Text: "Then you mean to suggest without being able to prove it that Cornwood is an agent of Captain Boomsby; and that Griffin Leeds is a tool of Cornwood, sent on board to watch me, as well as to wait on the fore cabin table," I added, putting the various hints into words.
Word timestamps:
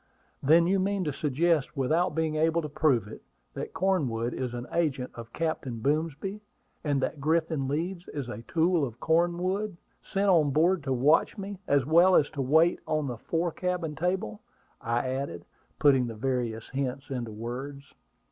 "Then 0.41 0.65
you 0.65 0.79
mean 0.79 1.03
to 1.03 1.13
suggest 1.13 1.77
without 1.77 2.15
being 2.15 2.33
able 2.33 2.63
to 2.63 2.67
prove 2.67 3.07
it 3.07 3.21
that 3.53 3.71
Cornwood 3.71 4.33
is 4.33 4.55
an 4.55 4.65
agent 4.71 5.11
of 5.13 5.31
Captain 5.31 5.79
Boomsby; 5.79 6.41
and 6.83 6.99
that 7.03 7.21
Griffin 7.21 7.67
Leeds 7.67 8.07
is 8.11 8.27
a 8.27 8.41
tool 8.47 8.83
of 8.83 8.99
Cornwood, 8.99 9.77
sent 10.01 10.27
on 10.27 10.49
board 10.49 10.81
to 10.85 10.91
watch 10.91 11.37
me, 11.37 11.59
as 11.67 11.85
well 11.85 12.15
as 12.15 12.31
to 12.31 12.41
wait 12.41 12.79
on 12.87 13.05
the 13.05 13.17
fore 13.19 13.51
cabin 13.51 13.93
table," 13.95 14.41
I 14.81 15.07
added, 15.07 15.45
putting 15.77 16.07
the 16.07 16.15
various 16.15 16.69
hints 16.69 17.11
into 17.11 17.29
words. 17.31 17.93